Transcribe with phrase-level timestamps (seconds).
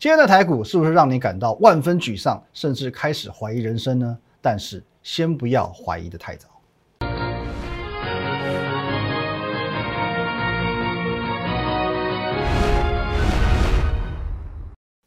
[0.00, 4.16] 今天的台股是不是让你感到万分沮丧，甚至开始怀疑人生呢？
[4.40, 6.48] 但是先不要怀疑的太早。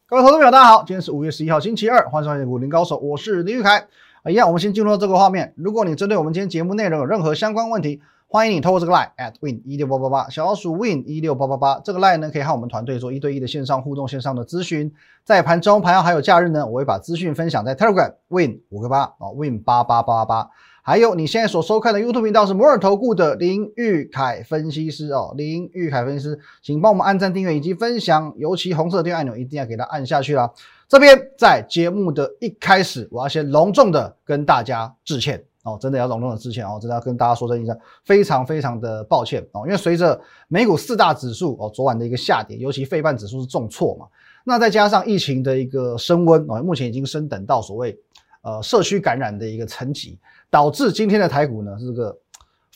[0.06, 3.88] 各位投资朋友，大家好，今天是五月十一号，星期二，欢迎收看《股林高手》，我是林玉凯。
[4.22, 5.56] 啊，一样，我们先进入到这个画面。
[5.58, 8.00] 如果你针对我们今天节目内容有任何相关问题，
[8.34, 14.92] 欢迎你透过这个 line at win 一六八八八小老鼠 win 一六八八八这个 line 呢，可以和我们团队做一对一的线上互动、线上的咨询。
[15.24, 20.50] 在盘中、盘后还有假日呢，我会把资讯分享在 Telegram win 五个八啊 win 八八八八。
[20.82, 30.52] 还有你现在所收看的 YouTube 频道是摩尔投顾的林玉凯分析师哦，林玉凯分析师，请帮我们按赞、订阅以及分享，尤其红色的订阅按钮一定要给它按下去啦。
[30.88, 35.44] 这边在节目的一开始，我要先隆重的跟大家致歉。
[35.64, 44.06] 哦，真的要隆重的致歉哦，真的要跟大家说声一声，非常非常的抱歉哦，因为随着美股四大指数哦昨晚的一个下跌，尤其费半指数是重挫嘛，
[44.44, 47.98] 那再加上疫情的一个升温哦，目前已经升等到所谓
[48.42, 52.18] 呃社区感染的一个层级，导致今天的台股呢是这个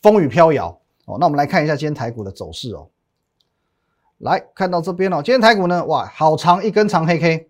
[0.02, 0.70] 风雨飘摇
[1.06, 1.18] 哦。
[1.20, 2.88] 那我们来看一下今天台股的走势哦，
[4.20, 7.47] 来看到这边哦，今天台股呢，哇，好长一根长黑 K。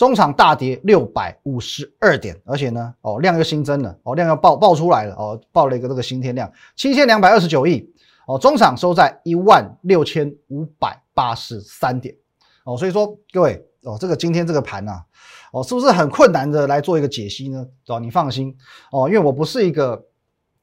[0.00, 7.86] 中场大跌六百五十二点，而且呢，哦量又新增了，哦量又爆爆出来了，哦爆了一个这个新天量七千两百二十九亿，
[8.26, 12.14] 哦中场收在一万六千五百八十三点，
[12.64, 15.02] 哦所以说各位哦这个今天这个盘呐，
[15.52, 17.66] 哦是不是很困难的来做一个解析呢？
[17.88, 18.56] 哦你放心
[18.92, 20.02] 哦，因为我不是一个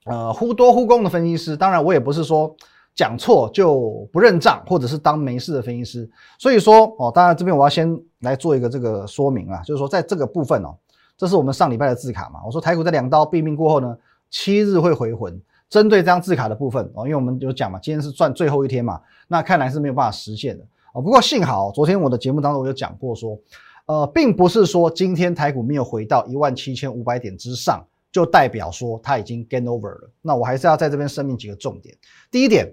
[0.05, 2.55] 呃忽多忽空的分析师，当然我也不是说。
[2.97, 6.09] 讲错就不认账，或者是当没事的分析师。
[6.39, 10.75] 所以说哦，当然这边我要先来做一个这个说明啊，就是说在这个部分哦，
[11.15, 12.39] 这是我们上礼拜的字卡嘛。
[12.43, 13.95] 我说台股在两刀毙命过后呢，
[14.31, 15.39] 七日会回魂。
[15.69, 21.01] 针对这张字卡的部分哦，因为我们有讲嘛，今天是赚最后一天嘛，那看来是没有办法实现的哦。
[21.01, 23.37] 不过幸好昨天我的节目当中我有讲过说，
[23.85, 30.09] 呃，并不是说今天台股没有回到一万七千五百点之上，就代表说它已经 gain over 了。
[30.23, 31.95] 那我还是要在这边声明几个重点。
[32.31, 32.67] 第一点。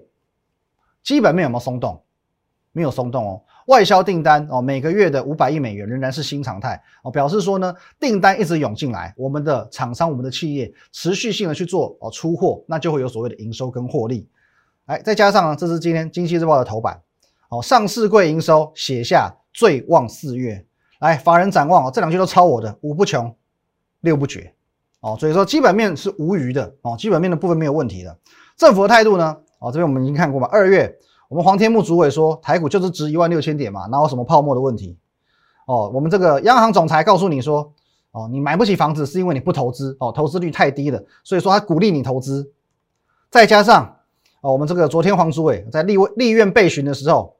[1.05, 2.01] 基本面有没有松动？
[2.73, 3.41] 没有松动哦。
[3.67, 14.27] 外销订单哦，每个月的五百亿美元仍然是新常态哦，表示说呢，订单一直涌进来，我们的厂商、我们的企业持续性的去做哦出货，那就会有所谓的营收跟获利。
[14.85, 17.01] 哎，再加上呢，这是今天经济日报的头版
[17.49, 20.65] 哦，上市柜营收写下最旺四月。
[20.99, 23.35] 来，法人展望哦，这两句都抄我的，五不穷，
[24.01, 24.53] 六不绝
[25.01, 28.17] 哦，所以说基本面是无余的哦，基本面的部分没有问题的。
[28.57, 29.37] 政府的态度呢？
[29.59, 30.47] 哦，这边我们已经看过嘛。
[30.51, 30.95] 二月，
[31.27, 34.97] 我们黄天木主委说，台股就是值一万六千点嘛，哪有什么泡沫的问题？
[35.65, 37.73] 哦，我们这个央行总裁告诉你说，
[38.11, 42.51] 哦，你买不起房子是因为你不投资，哦，投资率太低了，所以说他鼓励你投资。
[43.31, 43.97] 再加上，
[44.41, 47.35] 哦，我们这个昨天黄主委在立立院备询的时候，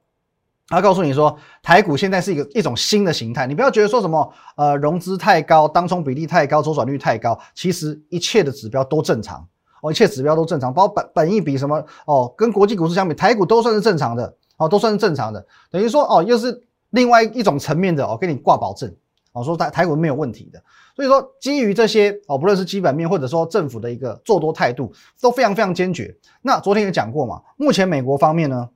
[0.68, 9.48] 他告诉你说，台股现在是一个一种新的形态，你不要觉得说什么，呃，融资太高，当冲比例太高，周转率太高，其实一切的指标都正常。
[9.92, 15.46] 一切指标都正常，包括本本益比什么哦，跟国际股市相比，台股都算是正常的哦，都算是正常的。
[15.70, 18.94] 等于说哦，又是另外一种层面的哦，给你挂保证
[19.34, 20.62] 哦，说台台股没有问题的。
[20.96, 26.16] 所以说，基于这些哦，不论是基本面或者说政府的一个做多态度，都非常非常坚决。
[26.42, 28.70] 那昨天也讲过嘛，目前美国方面呢，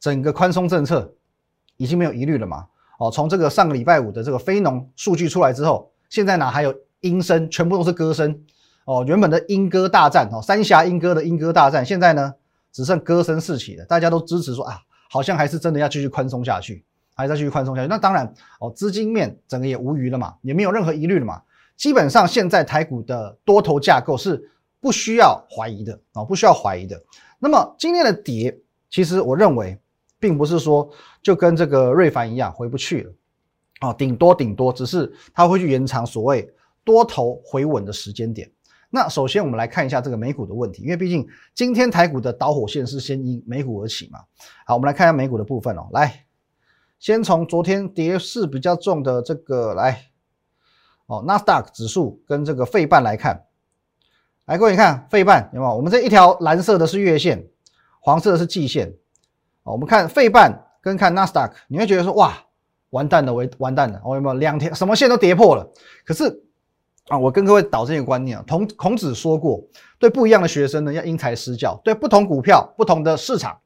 [0.00, 1.14] 整个宽松政策
[1.76, 2.66] 已经没有疑虑了嘛。
[2.98, 8.42] 哦，从这个上个礼拜五的这个非农数据出来之后，现在哪还有音声，全部都是歌声。
[8.84, 12.34] 哦，原本的莺歌大战哦，三峡莺歌的莺歌大战，现在呢
[12.72, 16.84] 只剩歌声四起了，大家都支持说啊，好像还是真的要继续宽松下去，
[17.14, 17.88] 还是要继续宽松下去。
[17.88, 21.40] 那当然哦，资金面整个也无虞了嘛，也没有任何疑虑了嘛。
[21.76, 24.50] 基本上现在台股的多头架构是
[24.80, 27.00] 不需要怀疑的啊，不需要怀疑的。
[27.38, 28.56] 那么今天的跌，
[28.90, 29.78] 其实我认为
[30.18, 30.88] 并不是说
[31.22, 33.12] 就跟这个瑞凡一样回不去了
[33.80, 36.52] 啊，顶多顶多只是它会去延长所谓
[36.84, 38.50] 多头回稳的时间点。
[38.94, 44.20] 那首先我们来看一下这个美股的问题，因为毕竟今天台股的导火线是先因美股而起嘛。
[44.66, 45.88] 好，我们来看一下美股的部分哦。
[45.92, 46.26] 来，
[46.98, 50.10] 先从昨天跌势比较重的这个来，
[51.06, 53.46] 哦，纳斯达克指数跟这个费半来看。
[54.44, 55.74] 来，各位看费半有没有？
[55.74, 57.48] 我们这一条蓝色的是月线，
[57.98, 58.88] 黄色的是季线。
[59.62, 62.36] 哦，我们看费半跟看纳斯达克，你会觉得说哇，
[62.90, 65.66] 完蛋了，完完蛋了，我有没有两天什么线都跌破了？
[66.04, 66.44] 可是。
[67.08, 69.62] 啊，我跟各位导这个观念啊，同孔子说过，
[69.98, 73.58] 对不一样的学生呢，要因材施教；对不同股票、不同的市场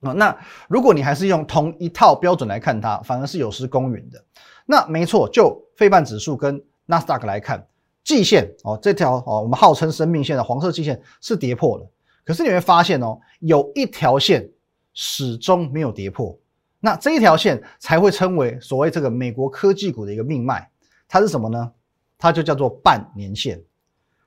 [0.00, 0.36] 啊，那
[0.68, 4.22] 如果你还是用同一套标准来看它，反而是有失公允的。
[4.66, 7.66] 那没错，就费半指数跟纳斯达克来看，
[8.02, 11.88] 季线哦，这条哦，我们号称生命线的黄色季线是跌破了，
[12.24, 14.50] 可是你会发现哦，有一条线
[14.92, 16.36] 始终没有跌破。
[16.80, 20.68] 那这一条线才会称为所谓这个美国科技股的一个命脉。
[21.08, 21.72] 它是什么呢？
[22.18, 23.62] 它就叫做半年线。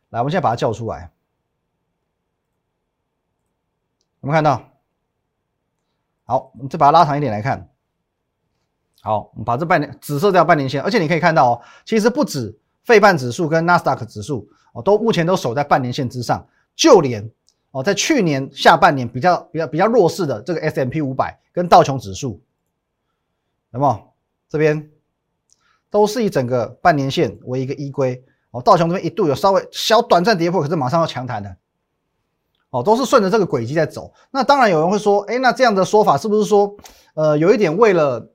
[0.09, 1.11] 来，我们现在把它叫出来。
[4.21, 4.69] 我们看到，
[6.25, 7.69] 好，我们再把它拉长一点来看。
[9.01, 16.45] 好，我们把这半年紫色这条半年线，而且你可以看到哦，其实不止费半指数跟纳斯达克指数哦，都目前都守在半年线之上。
[16.75, 17.31] 就连
[17.71, 22.41] 哦，在去年下半年比较比较比较弱势的这个 S M P 五百跟道琼指数，
[23.71, 24.13] 有没有？
[24.49, 24.91] 这边
[25.89, 28.61] 都是以整个半年线为一个依归哦。
[28.61, 31.55] 道琼这边一度有稍微小短暂跌破，可是马上要强弹的
[32.69, 34.13] 哦，都是顺着这个轨迹在走。
[34.31, 36.75] 那当然有人会说，哎，那这样的说法是不是说，
[37.15, 38.31] 呃，有一点为了？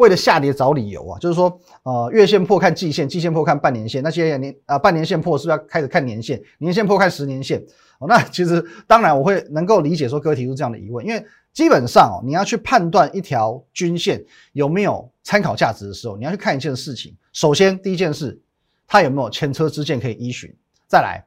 [0.00, 6.42] 为了下跌找理由啊，就是说，呃，月线破看季线，季线破看半年线，那些年啊，半年线破是不是要开始看年线？
[6.56, 7.62] 年线破看十年线？
[7.98, 14.24] 哦，那其实当然我会能够理解说各位提出这样的疑问，因为基本上哦，你要去判断一条均线
[14.54, 17.14] 有没有参考价值的时候，你要去看一件事情。
[17.34, 18.40] 首先第一件事，
[18.86, 20.50] 它有没有前车之鉴可以依循？
[20.88, 21.22] 再来，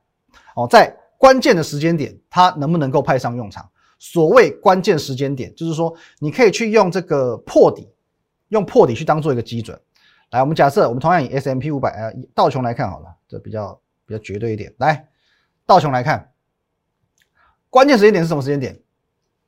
[0.56, 3.70] 哦，在关键的时间点，它能不能够派上用场？
[4.00, 7.88] 所谓关键时间点，就是说你可以去用这个破底。
[8.54, 9.78] 用破底去当做一个基准，
[10.30, 14.72] 来，我们假设我们同样以 S M P 五百呃道琼来看好了，这比较比较绝对一点。
[14.78, 15.08] 来，
[15.66, 16.32] 道琼来看，
[17.72, 18.80] 关键时间点是什么时间点？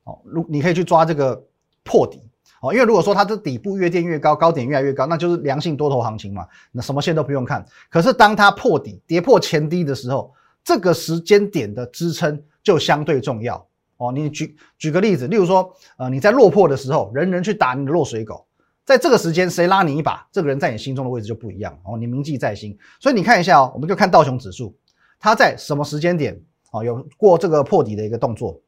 [0.06, 1.46] 哦，如你可以去抓这个
[1.84, 2.20] 破底
[2.62, 7.64] 哦，因为如果说它的底部越垫越高，高点越来越高，那就是良性多头行情嘛，那什么线都不用看。
[7.92, 13.68] 可是当它破底跌破前低的时候，这个时间点的支撑就相对重要
[13.98, 14.12] 哦。
[14.12, 18.48] 你举举个例子，例如说呃你在落破的时候，人人去打你的落水狗。
[18.86, 22.78] 在这个时间，谁拉你一把，这个人在你心中的位置就不一样哦，你铭记在心。
[23.00, 24.78] 所以你看一下哦，我们就看道琼指数，
[25.20, 26.40] 它在什么时间点
[26.72, 28.62] 哦有过这个破底的一个动作？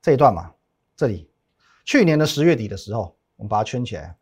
[0.00, 0.52] 这一段嘛，
[0.96, 1.30] 这里，
[1.84, 4.16] 去年的十月底的时候，我们把它圈起来，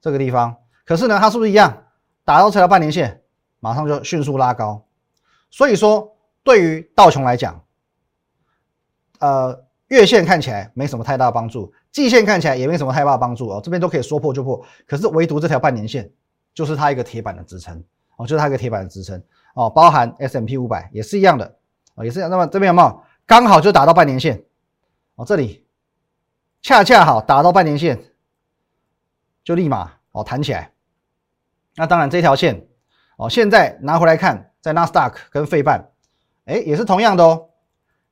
[0.00, 0.56] 这个地方。
[0.84, 1.84] 可是呢，它是不是一样
[2.24, 3.24] 打到这条半年线，
[3.58, 4.86] 马上就迅速拉高？
[5.50, 7.64] 所以说，对于道琼来讲，
[9.18, 9.64] 呃。
[9.92, 16.10] 月线看起来没什么太大帮助，季线看起来也没什么太大帮助哦，这边都可以说破就破，可是唯独这条半年线
[16.54, 17.76] 就是它一个铁板的支撑
[18.16, 19.22] 哦，就是它一个铁板的支撑
[19.54, 21.44] 哦，包含 S M P 五百也是一样的
[21.94, 22.30] 哦，也是一样。
[22.30, 24.42] 那么这边有没有刚好就打到半年线
[25.16, 25.26] 哦？
[25.26, 25.66] 这里
[26.62, 28.02] 恰恰好打到半年线，
[29.44, 30.72] 就立马哦弹起来。
[31.76, 32.66] 那当然这条线
[33.18, 35.90] 哦，现在拿回来看，在纳斯达克跟费半，
[36.46, 37.50] 哎，也是同样的哦。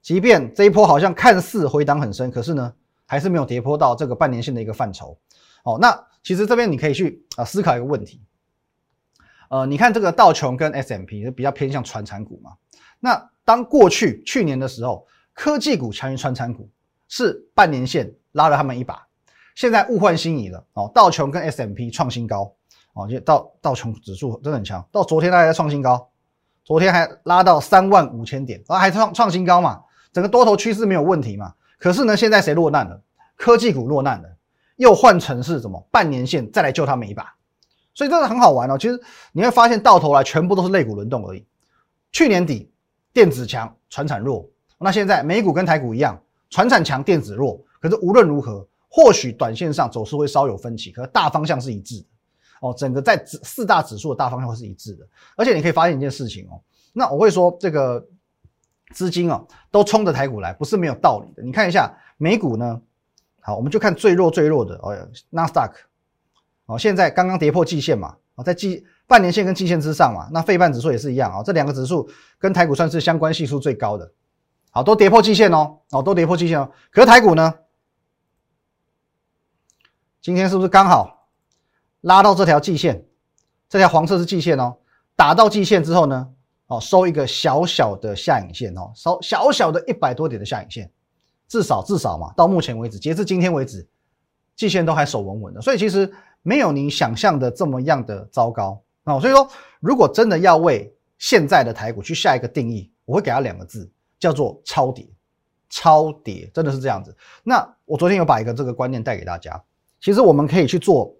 [0.02, 2.72] 即便这一波好像看似回档很深，可是呢，
[3.06, 5.18] 还是没有跌破到这个半年线的一个范畴。
[5.62, 8.22] 哦，那其实这边你可以去啊思考一个问题。
[9.50, 12.52] 呃，你看这个道琼跟 S M P 是比较偏向传产股嘛？
[12.98, 16.70] 那当过去去年的时候，科技股强于传产股，
[17.08, 19.06] 是半年线拉了他们一把。
[19.54, 22.54] 现在物换星移了哦，道琼跟 S M P 创新高
[22.94, 26.08] 哦，就道道琼指数真的很强，到昨天大家创新高，
[26.64, 29.82] 昨天还拉到三万五千点，啊，还创创新高嘛？
[30.12, 31.54] 整个多头趋势没有问题嘛？
[31.78, 33.00] 可是呢，现在谁落难了？
[33.36, 34.28] 科技股落难了，
[34.76, 35.88] 又换成是什么？
[35.90, 37.24] 半年线再来救他们一把，
[37.94, 38.76] 所以真的很好玩哦。
[38.76, 39.00] 其实
[39.32, 41.46] 你会发现，到头来全部都是类股轮动而已。
[42.12, 42.70] 去年底
[43.12, 44.46] 电子强，船产弱，
[44.78, 46.20] 那现在美股跟台股一样，
[46.50, 47.58] 船产强，电子弱。
[47.80, 52.06] 可是无论如何，或许短线上走势会稍有分歧，可大方向是一致的
[52.60, 52.74] 哦。
[52.76, 56.60] 整个在指四大指数的大方向会是一致的，而且你可以发现一件事情哦。
[56.92, 58.06] 那我会说这个。
[58.92, 61.42] 资金哦，都冲着台股来，不是没有道理的。
[61.42, 62.80] 你看一下美股呢，
[63.40, 64.96] 好，我们就看最弱最弱的哦，
[65.30, 65.78] 纳斯达克
[66.66, 74.12] 哦，现在刚刚跌破季线嘛，哦，在季半年线跟季线之上嘛，那费半指数也是一样啊，这两个指数跟台股算是相关系数最高的，
[74.70, 77.54] 好，都跌破季线哦，哦，都跌破季线哦，可是台股呢，
[80.20, 81.28] 今天是不是刚好
[82.00, 83.06] 拉到这条季线？
[83.68, 84.78] 这条黄色是季线哦，
[85.14, 86.30] 打到季线之后呢？
[86.70, 90.88] 哦，收一个小小的下影线哦，收小小的一百多点的下影线，
[91.48, 93.84] 至少至少嘛，到目前为止，截至今天为止，
[94.54, 96.08] 季线都还守稳稳的，所以其实
[96.42, 99.20] 没有你想象的这么样的糟糕哦。
[99.20, 99.48] 所以说，
[99.80, 105.04] 如果真的要为现在的台股去下一个定义，我会给它两个字，叫做超跌，
[105.68, 107.16] 超跌，真的是这样子。
[107.42, 109.60] 那我昨天有把一个这个观念带给大家，
[110.00, 111.12] 其实我们可以去做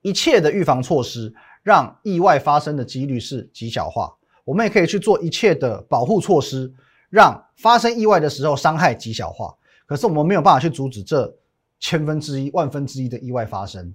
[0.00, 1.32] 一切的预防措施，
[1.62, 4.12] 让意外发生的几率是极小化。
[4.44, 6.72] 我们也可以去做一切的保护措施，
[7.10, 9.54] 让发生意外的时候伤害极小化。
[9.86, 11.32] 可是我们没有办法去阻止这
[11.78, 13.94] 千分之一、万分之一的意外发生。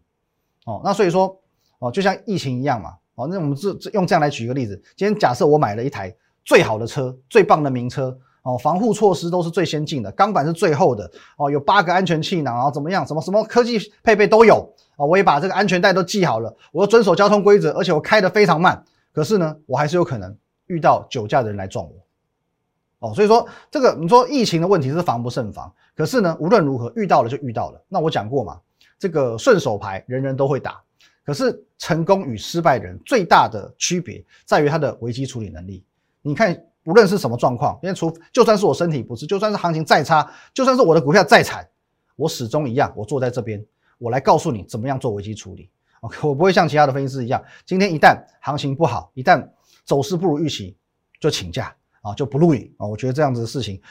[0.65, 1.39] 哦，那所以说，
[1.79, 2.93] 哦，就像疫情一样嘛。
[3.15, 4.75] 哦，那我们这用这样来举一个例子。
[4.95, 13.07] 今天假设我买了一台最好的车、最棒的名车，哦，防护措施都是最先进的，钢板是最厚的哦，有八个安全气囊，然后怎么样？
[13.07, 15.03] 什么什么科技配备都有啊！
[15.03, 18.83] 我也把这个安全带都系好了，我要遵守交通规则，而且我开得非常慢。
[19.11, 20.35] 可是呢，我还是有可能
[20.67, 23.13] 遇到酒驾的人来撞我哦。
[23.13, 25.71] 所以说，这个你说疫情的问题是防不胜防。
[25.95, 27.83] 可是呢，无论如何遇到了就遇到了。
[27.87, 28.59] 那我讲过嘛，
[28.99, 30.81] 这个顺手牌人人都会打，
[31.25, 35.83] 可是成功与失败人最大的区别在于他的危机处理能力。
[36.21, 36.63] 你看。
[36.87, 41.67] 无论是什么状况，因为除就算是我身体不适，就算是行情再差，就算是我的股票再惨，
[42.15, 43.61] 我始终一样，我坐在这边，
[43.97, 45.69] 我来告诉你怎么样做危机处理。
[46.01, 49.47] OK，我不会像其他的分析师一样，今天一旦行情不好，一旦
[49.83, 50.77] 走势不如预期，
[51.19, 52.85] 就请假啊，就不录影啊。
[52.85, 53.81] 我觉得这样子的事情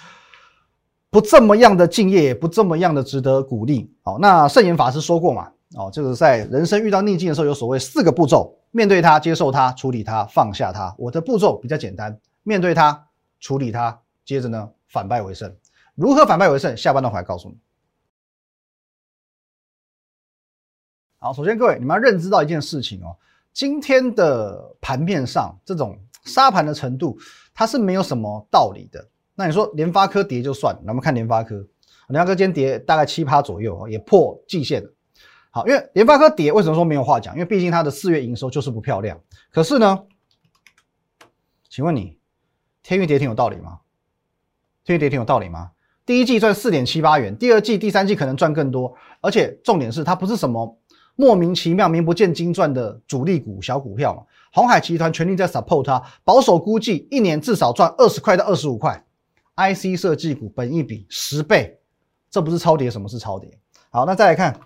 [1.11, 3.93] 不这么样的敬业，也不这么样的值得鼓励。
[4.03, 10.95] 好，那圣严法师说过嘛，哦，就是在人生遇到逆境的时候，有所谓四个步骤：面对它、接受它、处理它、放下它。
[10.99, 12.19] 我的步骤比较简单。
[12.43, 13.09] 面对它，
[13.41, 15.53] 处理它，接着呢反败为胜。
[15.95, 16.77] 如何反败为胜？
[16.77, 17.57] 下半段回来告诉你。
[21.19, 23.17] 好，首先各位，你们要认知到一件事情哦，
[23.53, 27.19] 今天的盘面上这种杀盘的程度，
[27.55, 29.09] 它是没有什么道理的。
[29.35, 31.67] 那你说联发科跌就算，了，我们看联发科，
[32.09, 34.93] 联发科今天跌大概七趴左右，也破季线了。
[35.51, 37.35] 好，因为联发科跌，为什么说没有话讲？
[37.35, 39.19] 因为毕竟它的四月营收就是不漂亮。
[39.51, 40.05] 可是呢，
[41.71, 42.19] 请问你？
[42.83, 43.81] 天域跌停有道理吗？
[44.85, 45.71] 天域跌停有道理吗？
[46.05, 50.79] 第一季赚四点七八元，第二季、第三季可能赚更多，而且重点是它不是什么
[51.17, 54.23] 莫名其妙、名不见经传的主力股小股票嘛。
[54.53, 59.03] 红海集团全力在 support 它，保守估计一年至少赚二十块到二十五块。
[59.57, 61.79] IC 设计股本一比十倍，
[62.31, 63.59] 这不是超跌，什么是超跌？
[63.91, 64.61] 好，那再来看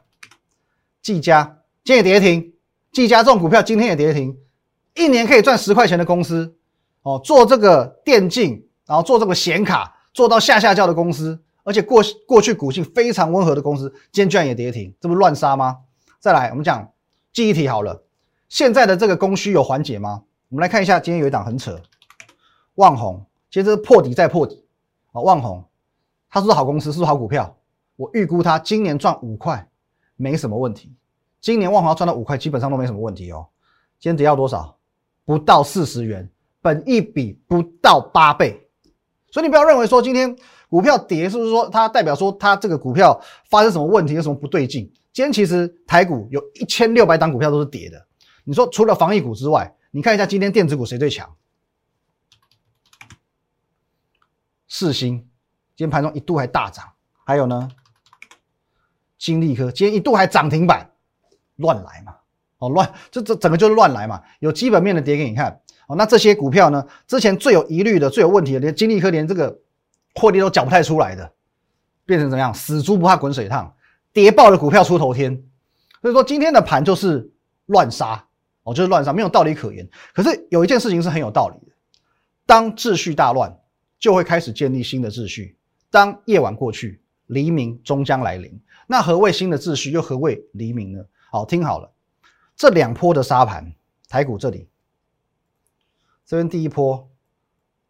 [1.00, 2.52] 技嘉，今天也跌停。
[2.92, 4.36] 技嘉这种股票今天也跌停，
[4.96, 6.56] 一年可以赚十块钱的公司。
[7.02, 15.78] 哦，做这个电竞，然后做这个显卡，做到下下叫的公司，而且过过去股性非常温和的公司，今天居然也跌停，这不乱杀吗？
[16.20, 16.86] 再来，我们讲
[17.32, 18.04] 记忆体好了，
[18.50, 20.22] 现在的这个供需有缓解吗？
[20.50, 21.80] 我们来看一下，今天有一档很扯，
[22.74, 24.62] 旺宏，其实破底再破底
[25.12, 25.64] 啊，旺宏，
[26.28, 27.56] 它是好公司，是好股票，
[27.96, 29.66] 我预估它今年赚五块，
[30.16, 30.94] 没什么问题。
[31.40, 33.46] 今年旺宏要赚到五块，基本上都没什么问题哦。
[33.98, 34.76] 今天跌要多少？
[35.24, 36.28] 不到四十元。
[36.60, 38.68] 本一比不到八倍，
[39.30, 40.36] 所以你不要认为说今天
[40.68, 44.92] 股票跌是不是说它代表说它这个股票发生什么问题，有什么不对劲？
[45.12, 48.06] 今天其实台股有一千六百档股票都是跌的。
[48.44, 51.36] 你说除了防疫股之外，你看一下今天电子股谁最强？
[54.68, 55.18] 四星
[55.74, 56.84] 今天盘中一度还大涨，
[57.24, 57.68] 还有呢，
[59.18, 60.92] 金利科今天一度还涨停板，
[61.56, 62.14] 乱来嘛？
[62.58, 64.22] 哦，乱，这这整个就是乱来嘛？
[64.38, 65.60] 有基本面的跌给你看。
[65.86, 66.86] 哦，那这些股票呢？
[67.08, 69.60] 之前最有疑虑的、最有问题的，连金利科连这个
[70.14, 71.32] 获利都缴不太出来的，
[72.06, 72.54] 变成怎么样？
[72.54, 73.74] 死猪不怕滚水烫，
[74.12, 75.44] 跌爆的股票出头天。
[76.02, 77.30] 所以说今天的盘就是
[77.66, 78.26] 乱杀，
[78.62, 79.88] 哦，就是乱杀，没有道理可言。
[80.14, 81.72] 可是有一件事情是很有道理的：
[82.46, 83.58] 当秩序大乱，
[83.98, 85.58] 就会开始建立新的秩序。
[85.90, 88.60] 当夜晚过去，黎明终将来临。
[88.86, 89.90] 那何谓新的秩序？
[89.90, 91.04] 又何谓黎明呢？
[91.30, 91.92] 好，听好了，
[92.56, 93.72] 这两波的沙盘，
[94.08, 94.68] 台股这里。
[96.26, 97.08] 这边第一波，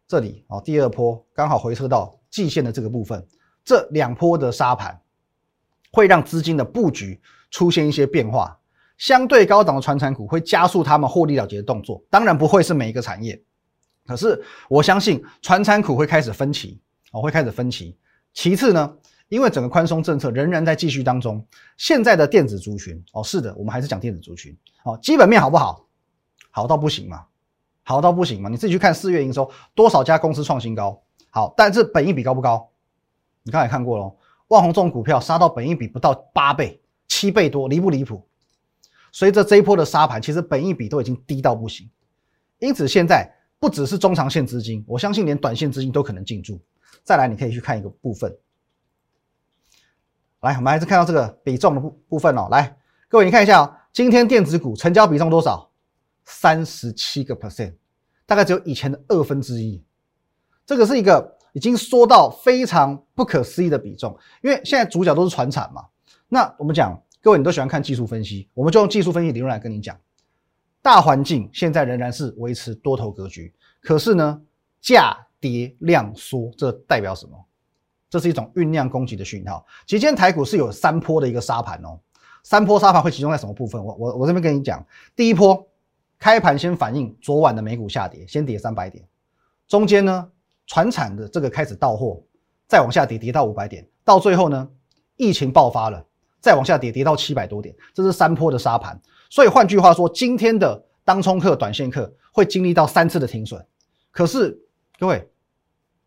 [0.07, 3.27] 这里哦，第二波刚好回撤到季线的这个部分，
[3.63, 5.00] 这两波的沙盘
[5.91, 7.19] 会让资金的布局
[7.49, 8.57] 出现一些变化，
[8.97, 13.41] 相对高档的传产股会加速他们获利了结的动作，当然不会是每一个产业，
[14.05, 16.81] 可是我相信传产股会开始分歧，
[17.11, 17.97] 哦，会开始分歧。
[18.33, 18.93] 其次呢，
[19.29, 21.45] 因为整个宽松政策仍然在继续当中，
[21.77, 25.85] 现在的电子族群，哦，是的，我们还是讲电子族群，哦，基本面好不好？
[26.49, 27.25] 好到不行嘛。
[27.83, 28.47] 好到不行嘛？
[28.47, 31.01] 你自己去看四月营收，多少家公司创新高？
[31.31, 32.69] 好，但是本益比高不高？
[33.41, 34.15] 你刚才看过了，
[34.51, 38.27] 万宏这种股票杀到本益比不到八倍、七倍多，离不离谱？
[39.13, 41.89] 随着这一波的杀盘，其实本益比都已经低到不行。
[42.59, 46.61] 因此现在不只是中长线资金，我相信连短线资金都可能进驻。
[47.01, 48.29] 再来，你可以去看一个部分。
[50.41, 52.49] 来，我们还是看到这个比重的部部分哦。
[52.51, 52.77] 来，
[53.07, 55.71] 各位你看一下哦，今天电子股成交比重多少？
[56.25, 57.73] 三十七个 percent，
[58.25, 59.81] 大概只有以前的二分之一，
[60.65, 64.17] 这个是一个已经缩到非常不可思议的比重。
[64.41, 65.85] 因为现在主角都是船产嘛，
[66.29, 69.97] 那我们讲，各位你都喜欢看技术分析，我们就用技术分析理论来跟你讲，
[70.81, 74.41] 大环境现在仍然是维持多头格局，可是呢，
[74.79, 77.45] 价跌量缩，这代表什么？
[78.09, 79.65] 这是一种酝酿攻击的讯号。
[79.85, 81.99] 其实今天台股是有三波的一个沙盘哦，
[82.43, 83.83] 三波沙盘会集中在什么部分？
[83.83, 85.67] 我我我这边跟你讲，第一波。
[86.23, 89.03] 开盘先反映昨晚的美股下跌，先跌三百点，
[89.67, 90.29] 中间呢
[90.67, 92.23] 船产的这个开始到货，
[92.67, 94.69] 再往下跌，跌到五百点，到最后呢，
[95.17, 96.05] 疫情爆发了，
[96.39, 98.97] 再往下跌，跌到七百多点，这是三波的沙盘。
[99.29, 103.65] 所以换句话说，今天的当冲客、短线客会经历到三次的停损。
[104.11, 104.57] 可是
[104.97, 105.29] 各位，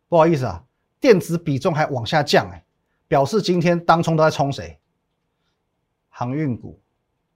[0.09, 0.65] 不好意思啊，
[0.99, 2.65] 电子比重还往下降，哎，
[3.07, 4.79] 表示今天当冲都在冲谁？
[6.09, 6.81] 航运股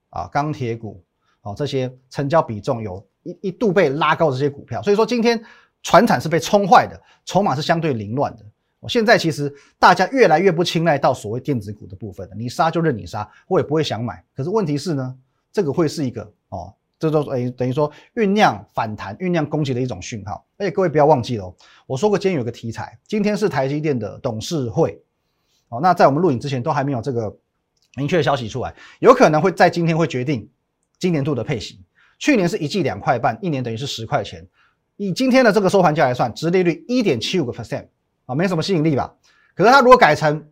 [0.09, 1.05] 啊，钢铁股
[1.43, 5.45] 啊，这些成交比重有一一度被拉高的这些股票，所以说今天。
[5.83, 8.45] 船产是被冲坏的，筹码是相对凌乱的。
[8.81, 14.23] 我现在其实大家越来越不青睐到所谓电子股的部分，你杀就任你杀，我也不会想买。
[14.37, 15.17] 可是问题是呢，
[15.51, 20.47] 这个会是一个哦，这都等于等于说酝酿反弹、酝酿攻击的一种讯号。
[20.57, 21.53] 而且各位不要忘记了，
[21.87, 25.03] 我说过今天有个题材，今天是台积电的董事会
[25.71, 25.81] 哦。
[25.83, 27.37] 那在我们录影之前都还没有这个
[27.97, 30.49] 明确的消息出来，有可能会在今天会决定
[31.01, 31.83] 今年度的配息。
[32.21, 34.47] 去年是一季两块半，一年等于是十块钱。
[34.99, 37.87] 以今天的这个收盘价来算，殖利率一点七五个 percent
[38.27, 39.15] 啊，没什么吸引力吧？
[39.55, 40.45] 可是它如果改成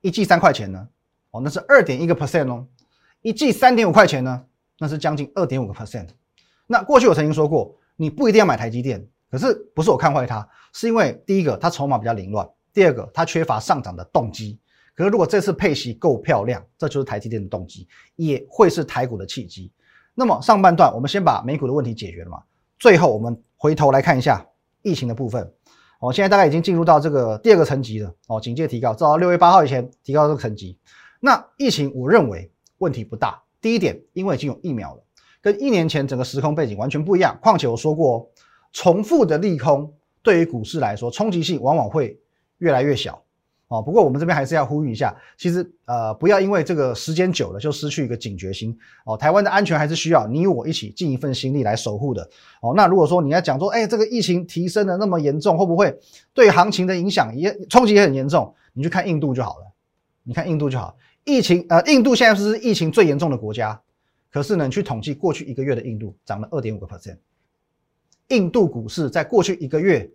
[0.00, 0.88] 一季三块钱呢？
[1.32, 2.66] 哦，那是二点一个 percent 哦。
[3.20, 4.42] 一季三点五块钱呢？
[4.78, 6.08] 那是将近二点五个 percent。
[6.66, 14.58] 那过去我曾经说过，你不一定要买台积电，可是不是我看坏它，是因为第一个它筹码比较凌乱，第二个它缺乏上涨的动机。
[14.94, 19.70] 可是如果这次配息够漂亮，这就是台积电的动机，也会是台股的契机。
[20.14, 22.42] 那么上半段我们先把美股的问题解决了嘛？
[22.78, 23.38] 最后我们。
[23.62, 24.46] 回头来看一下
[24.80, 25.52] 疫情的部分，
[26.00, 30.78] 哦，现在大概已经进入到这个第二个层级了，哦，警戒提高，到六月八号以前提高这个层级。
[31.20, 33.42] 那疫情我认为问题不大。
[33.60, 35.02] 第一点，因为已经有疫苗了，
[35.42, 37.38] 跟一年前整个时空背景完全不一样。
[37.42, 38.26] 况且我说过，
[38.72, 42.18] 重复的利空对于股市来说，冲击性往往会
[42.56, 43.22] 越来越小。
[43.70, 49.16] 哦，不过我们这边还是要呼吁一下，其实呃，不要因为这个时间久了就失去一个警觉心哦。
[49.16, 52.28] 台湾的安全还是需要你我一起尽一份心力来守护的
[52.60, 52.74] 哦。
[52.74, 55.96] 那如果说你要讲说，哎，这个疫情提升的那么严重，会不会
[56.34, 58.52] 对行情的影响也冲击也很严重？
[58.72, 59.72] 你去看印度就好了，
[60.24, 60.96] 你看印度就好。
[61.22, 63.80] 疫情呃，印度现在是疫情最严重的国家，
[64.32, 67.18] 可是呢，你去统计过去一个月的印度涨了二点五个 percent，
[68.30, 70.10] 印度股市在过去一个月。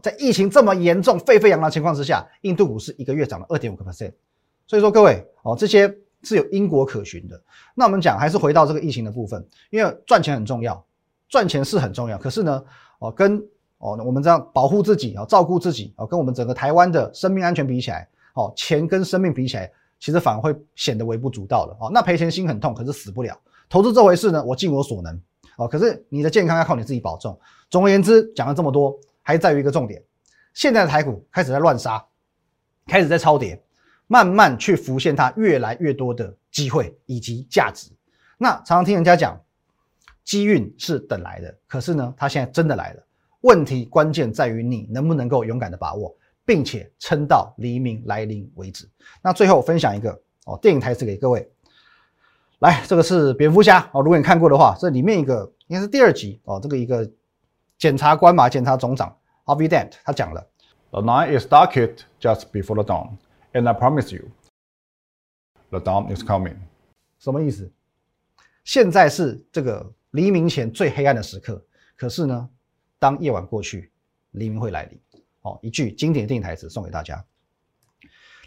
[0.00, 4.12] 在疫情这么严重、沸沸扬扬的情况之下，印度股市一个月涨了二点五个 percent。
[4.66, 7.38] 所以说，各位哦，这些是有因果可循的。
[7.74, 10.82] 那我们讲，还是回到这个疫情的部分，因为赚钱很重要，
[11.28, 12.16] 赚钱是很重要。
[12.16, 12.64] 可是呢，
[13.00, 13.36] 哦，跟
[13.78, 21.76] 哦我们这样保护自己啊，照顾自己啊，跟我们整个台湾的生命安全比起来，哦，钱跟生命比起来，其实反而会显得微不足道了。
[21.80, 23.38] 哦，那赔钱心很痛，可是死不了。
[23.68, 25.20] 投资这回事呢，我尽我所能。
[25.56, 27.38] 哦，可是你的健康要靠你自己保重。
[27.68, 28.98] 总而言之，讲了这么多。
[29.22, 30.02] 还在于一个重点，
[30.52, 32.04] 现在的台股开始在乱杀，
[32.86, 33.62] 开始在超跌，
[34.08, 37.90] 慢慢去浮现它越来越多的机会以及价值。
[38.36, 39.40] 那常常听人家讲，
[40.24, 43.02] 机运是等来的，可是呢，它现在真的来了。
[43.42, 48.88] 问题关键在于你能不能够勇敢的把握，并且撑到黎明来临为止。
[49.22, 50.10] 那最后分享一个
[50.46, 51.48] 哦，电影台词给各位，
[52.58, 57.08] 来，这个是蝙蝠侠哦，如果你看过的话，这里面一个应该是第二集哦，这个一个。
[57.82, 60.46] 检察官嘛，检察总长 Harvey Dent 他讲了
[60.92, 63.16] ：“The night is darkest just before the dawn,
[63.52, 64.26] and I promise you,
[65.70, 66.58] the dawn is coming。”
[67.18, 67.72] 什么意思？
[68.62, 71.60] 现在是这个黎明前最黑暗的时刻，
[71.96, 72.48] 可是呢，
[73.00, 73.90] 当夜晚过去，
[74.30, 75.00] 黎明会来临。
[75.40, 77.24] 哦，一句经典电影台词送给大家。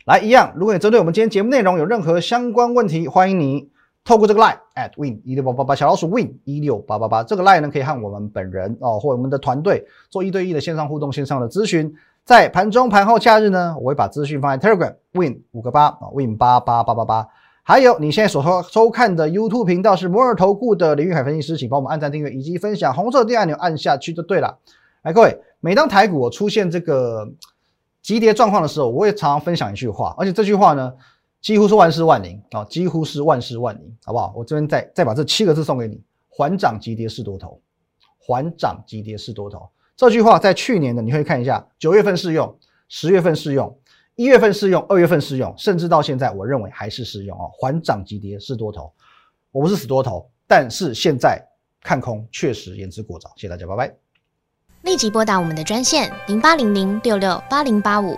[0.06, 3.70] 来，一样，如果你针对我们今天节目内容有任何相关问题，欢迎你。
[4.06, 11.92] 透过这个 line at win 一六八八八小老鼠 win 一六八八八这个 line 呢，可以和我们本人哦，或我们的团队做一对一的线上互动、线上的咨询。
[12.24, 17.28] 在盘中、盘后、假日呢，我会把资讯放在 Telegram win 五个八啊 win 八八八八八。
[17.64, 24.60] 还有你现在所收收看的 YouTube 频道是摩尔投顾的林玉海分析师，请帮我们按赞、订阅以及分享，红色的按钮按下去就对了。
[25.02, 27.28] 来，各位，每当台股出现这个
[28.04, 30.94] 急跌状况的时候，我也常常分享一句话，而且这句话呢。
[31.46, 32.66] 几乎是万事万灵啊！
[32.66, 34.34] 几乎是万事万灵，好不好？
[34.36, 37.62] 我这边再再把这七个字送给你：缓涨急跌是多头，
[38.18, 39.70] 缓涨急跌是多头。
[39.96, 42.58] 这句话在去年的你可以看一下，九月份适用，
[42.90, 43.78] 十月份适用，
[44.16, 47.52] 一月份适用，二月份适用，甚至到现在，我认为还是适用哦。
[47.54, 48.92] 缓涨急跌是多头，
[49.52, 51.40] 我不是死多头，但是现在
[51.80, 53.32] 看空确实言之过早。
[53.36, 53.96] 谢谢大家，拜拜。
[54.82, 58.18] 立即拨打我们的专线零八零零六六八零八五。